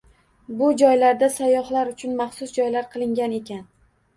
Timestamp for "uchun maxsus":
1.93-2.57